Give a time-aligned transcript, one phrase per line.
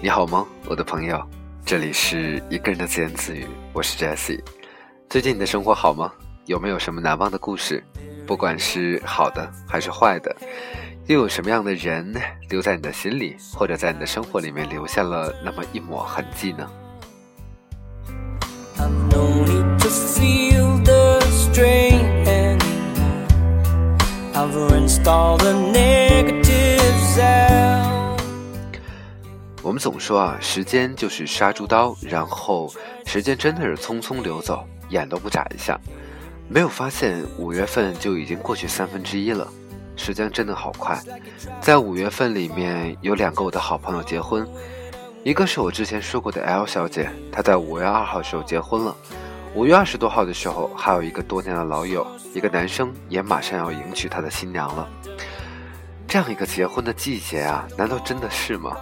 [0.00, 1.20] 你好吗，我的朋友？
[1.66, 4.40] 这里是一个人的自言自语，我是 Jesse。
[5.08, 6.12] 最近你的生活好吗？
[6.46, 7.82] 有没有什么难忘的故事？
[8.28, 10.36] 不管是好的还是坏的，
[11.06, 12.14] 又有什么样的人
[12.48, 16.70] 留在你的心里，或者在你的生活里面留下了那么一抹痕迹呢？
[29.62, 32.72] 我们总说啊，时间就是杀猪刀，然后
[33.04, 35.78] 时间真的是匆匆流走，眼都不眨一下。
[36.48, 39.46] 没有发现五月份就已经过去三分之一了，
[39.94, 40.98] 时间真的好快。
[41.60, 44.48] 在五月份里面有两个我的好朋友结婚，
[45.22, 48.96] 一个是我之前说过的 L 小姐，她在五月二号时候结婚了。
[49.52, 54.88] 五月二十多号的时候，还有一个多年的老友，一个男生也马上要迎娶他的新娘了。
[56.06, 58.76] 这样一个结婚的季节啊，难道真的是吗？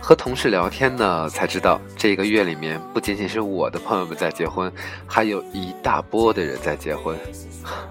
[0.00, 4.70] 和同事聊天呢，才知道这一个月里面不仅仅是我的朋友们在结婚，
[5.06, 7.16] 还有一大波的人在结婚。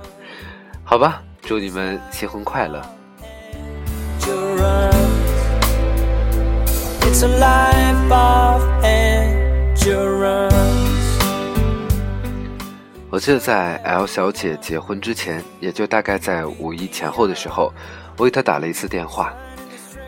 [0.83, 2.81] 好吧，祝你们新婚快乐。
[13.19, 17.73] 我记得在 L 小姐结婚之前，也就大概在五一前后的时候，
[18.15, 19.33] 我给她打了一次电话。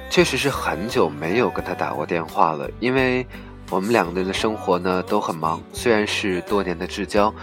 [0.10, 3.28] 确实是很久没有跟她打过电话了，因为
[3.70, 5.62] 我们两个人的生活呢都很忙。
[5.74, 7.34] 虽然是多年的至交，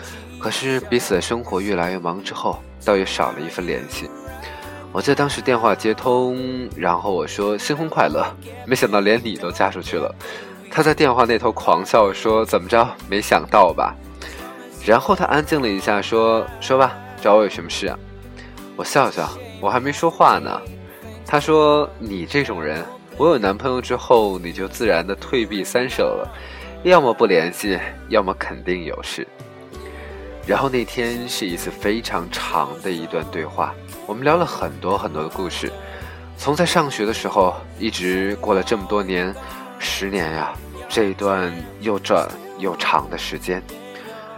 [0.40, 4.08] 可是彼此的生活越来越忙之后，倒也少了一份联系。
[4.90, 8.24] 我记得当时电话接通，然后我说新婚快乐，
[8.64, 10.14] 没想到连你都嫁出去了。
[10.70, 12.88] 他在电话那头狂笑说怎么着？
[13.06, 13.94] 没想到吧？
[14.88, 17.98] 然后他安静了一下说说吧，找我有什么事啊？
[18.74, 19.28] 我笑笑，
[19.60, 20.58] 我还没说话呢。
[21.26, 22.82] 他说：“你这种人，
[23.18, 26.34] 我有男朋友之后，你就自然的退避三舍了，
[26.84, 29.28] 要么不联系，要么肯定有事。”
[30.48, 33.74] 然后那天是一次非常长的一段对话，
[34.06, 35.70] 我们聊了很多很多的故事，
[36.38, 39.34] 从在上学的时候，一直过了这么多年，
[39.78, 40.54] 十年呀，
[40.88, 41.52] 这一段
[41.82, 42.26] 又短
[42.56, 43.62] 又长的时间。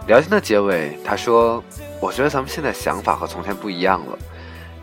[0.07, 1.63] 聊天的结尾，他说
[2.01, 4.17] ：“我觉得咱们现在想法和从前不一样了。”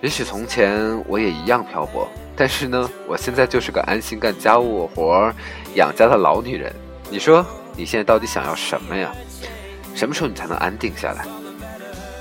[0.00, 5.32] 也许从前我也一样漂泊，但是呢，我现在就是个安心干家务活、
[5.74, 6.72] 养家的老女人。
[7.10, 7.44] 你说
[7.76, 9.12] 你现在到底想要什么呀？
[9.94, 11.26] 什么时候你才能安定下来？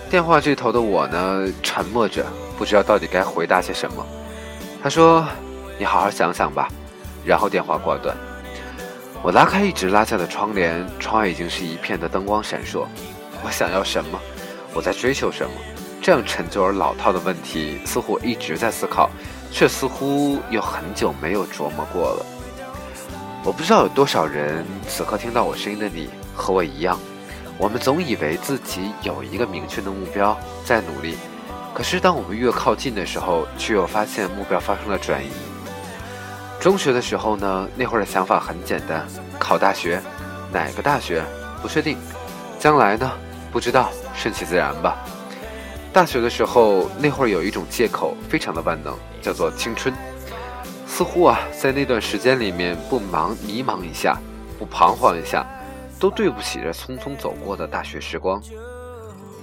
[0.10, 2.26] 电话这头的我呢，沉默着，
[2.58, 4.04] 不知道到底该回答些什么。
[4.82, 5.24] 他说
[5.78, 6.68] ：“你好好想想吧。”
[7.24, 8.18] 然后电话挂断。
[9.24, 12.86] 我拉开一直拉下的窗帘，窗外已经是一片的灯光闪烁。
[13.44, 14.20] 我想要什么？
[14.74, 15.52] 我在追求什么？
[16.02, 19.10] 这样陈旧而老套的问题，似乎我一直在思考，
[19.52, 22.26] 却似乎又很久没有琢磨过了。
[23.44, 26.98] 我不知道有多少人此刻听到我声音的你和我一样，
[27.58, 31.18] 我们总以为自己有一个明确的目标在努力，
[31.74, 35.30] 可是当我们越靠近的时候，却又发现目标发生了转移。
[36.60, 39.06] 中学的时候呢，那会儿的想法很简单，
[39.40, 40.02] 考大学，
[40.52, 41.24] 哪个大学
[41.62, 41.98] 不确定，
[42.60, 43.10] 将来呢
[43.52, 44.98] 不知道，顺其自然吧。
[45.94, 49.94] 大学的时候，那会儿有一种借口非常的万能，叫做青春。
[50.88, 54.18] 似乎啊，在那段时间里面，不忙迷茫一下，
[54.58, 55.46] 不彷徨一下，
[56.00, 58.42] 都对不起这匆匆走过的大学时光。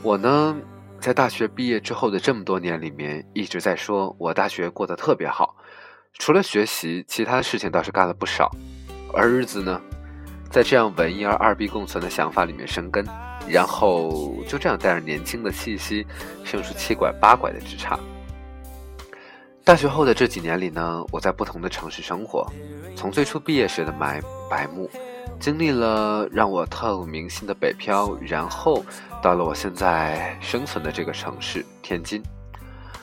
[0.03, 0.57] 我呢，
[1.01, 5.55] 在大学毕业之后的这么多年里面，一直在说我大学过得特别好，
[6.19, 8.51] 除了学习，其他的事情倒是干了不少。
[9.13, 9.81] 而日子呢，
[10.51, 13.05] 在这样文艺而二逼共存的想法里面生根。
[13.47, 16.07] 然后就这样带着年轻的气息，
[16.45, 17.99] 生出七拐八拐的枝杈。
[19.63, 22.51] 大学后的这几年里呢，我在不同的城市生活，
[22.97, 24.91] 从最初毕业时的埋白木，
[25.39, 28.83] 经历了让我特骨铭心的北漂，然后
[29.23, 32.23] 到了我现在生存的这个城市天津。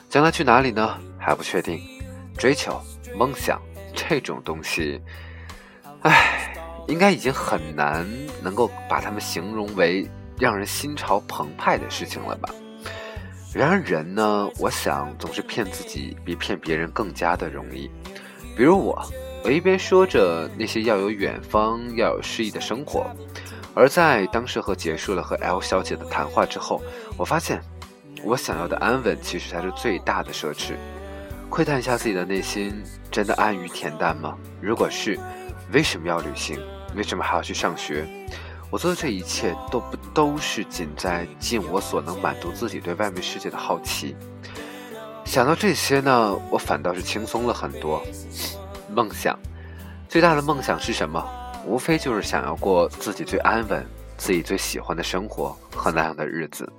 [0.10, 0.98] 将来去哪里呢？
[1.20, 1.80] 还不确定。
[2.38, 2.82] 追求
[3.16, 3.62] 梦想
[3.94, 5.02] 这种东西，
[6.02, 6.54] 唉，
[6.88, 8.08] 应该已经很难
[8.42, 10.10] 能够把它们形容为。
[10.40, 12.50] 让人心潮澎湃的事情了吧？
[13.54, 17.92] 然而人呢，我想总是骗自己比骗别人更加的容易。
[18.58, 19.00] 比如我，
[19.44, 23.06] 我一边说着那些要有远方、要有诗意的生活，
[23.76, 26.82] 而在当时和结束了和 L 小姐的谈话之后，
[27.18, 27.62] 我发现
[28.24, 30.74] 我想要的安稳其实才是最大的奢侈。
[31.52, 32.82] 窥探一下自己的内心，
[33.12, 34.38] 真的安于恬淡吗？
[34.62, 35.20] 如果是，
[35.74, 36.58] 为什么要旅行？
[36.96, 38.08] 为什么还要去上学？
[38.70, 44.16] 我做的这一切都不都是仅在尽我所能满足自己对外面世界的好奇。
[45.26, 48.02] 想到这些呢，我反倒是轻松了很多。
[48.90, 49.38] 梦想，
[50.08, 51.22] 最大的梦想是什么？
[51.66, 56.72] 无非就是想要过自己最安稳、自己最喜欢的生活和那样的日子。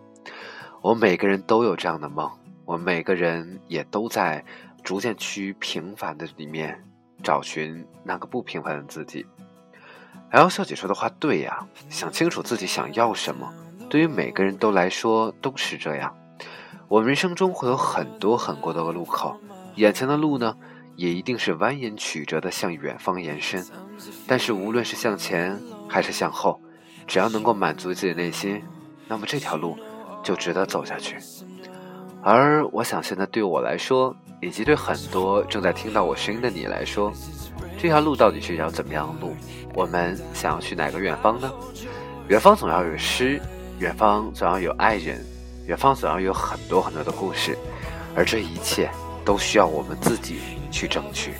[0.81, 2.29] 我每个人都有这样的梦，
[2.64, 4.44] 我们每个人也都在
[4.82, 6.82] 逐渐趋于平凡的里面
[7.23, 9.26] 找寻那个不平凡的自己。
[10.31, 13.53] L 小姐说的话对呀，想清楚自己想要什么，
[13.91, 16.17] 对于每个人都来说都是这样。
[16.88, 19.38] 我们人生中会有很多很多的路口，
[19.76, 20.56] 眼前的路呢，
[20.97, 23.65] 也一定是蜿蜒曲折的向远方延伸。
[24.26, 25.58] 但是无论是向前
[25.88, 26.61] 还是向后，
[27.06, 28.62] 只要能够满足自己的内心，
[29.08, 29.76] 那么这条路。
[30.23, 31.19] 就值得走下去，
[32.25, 37.13] 而我想现在对我来说，以及对很多正在听到我声音的你来说，
[37.77, 39.35] 这条路到底是一条怎么样的路？
[39.75, 41.51] 我们想要去哪个远方呢？
[42.29, 43.41] 远方总要有诗，
[43.81, 45.21] 远方总要有爱人，
[45.67, 47.59] 远方总要有很多很多的故事，
[48.15, 48.89] 而这一切
[49.25, 50.39] 都需要我们自己
[50.71, 51.33] 去争取。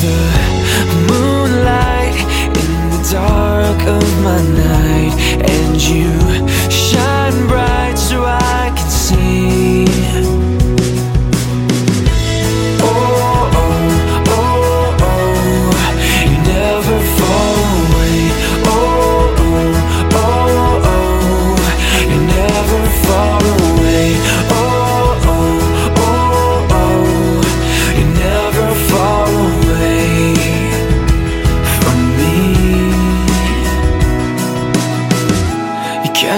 [0.00, 2.14] the moonlight
[2.60, 5.14] in the dark of my night
[5.50, 6.17] and you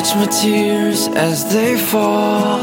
[0.02, 2.58] tears as they fall.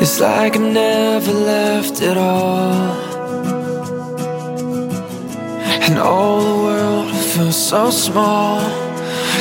[0.00, 2.72] It's like I never left at all.
[5.86, 8.60] And all the world feels so small.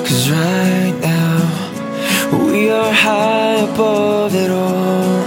[0.06, 1.40] Cause right now
[2.32, 5.24] We are high above it all.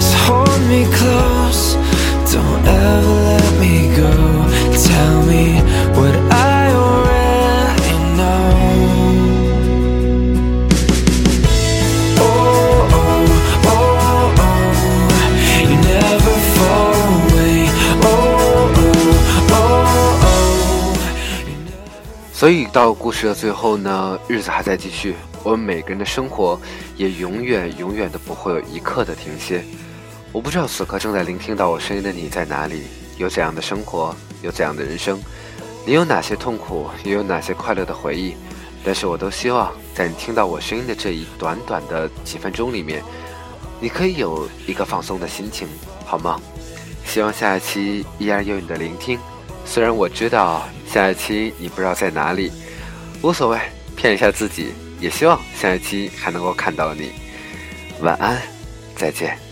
[0.00, 1.74] So hold me close.
[2.32, 4.12] Don't ever let me go.
[4.88, 5.21] Tell
[22.42, 26.60] 所以到故事的最后呢，日子还在继续，我们每个人的生活
[26.96, 29.62] 也永远永远都不会有一刻的停歇。
[30.32, 32.82] 我不知道此刻正在聆听到我声音的你在哪里，
[33.16, 34.12] 有怎样的生活，
[34.42, 35.22] 有怎样的人生，
[35.86, 38.34] 你有哪些痛苦，也有哪些快乐的回忆。
[38.84, 43.04] 但是我都希望在你听到我声音的这一短短的几分钟里面，
[43.78, 45.68] 你可以有一个放松的心情，
[46.04, 46.40] 好吗？
[47.06, 49.16] 希望下一期依然有你的聆听。
[49.64, 52.52] 虽然我知道下一期你不知道在哪里，
[53.22, 53.58] 无所谓，
[53.96, 54.72] 骗一下自己。
[55.00, 57.10] 也希望下一期还能够看到你。
[58.02, 58.40] 晚安，
[58.94, 59.51] 再见。